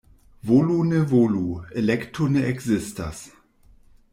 Volu-ne-volu— 0.49 1.47
elekto 1.81 2.31
ne 2.33 2.41
ekzistas. 2.53 3.21